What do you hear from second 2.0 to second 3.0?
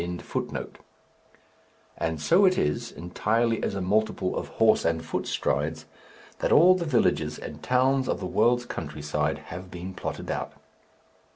so it is,